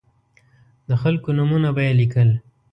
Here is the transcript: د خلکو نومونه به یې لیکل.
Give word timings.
د 0.89 0.91
خلکو 1.01 1.29
نومونه 1.37 1.69
به 1.75 1.81
یې 1.87 1.93
لیکل. 1.99 2.29